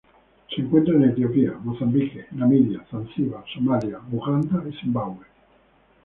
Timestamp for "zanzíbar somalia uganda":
2.89-4.63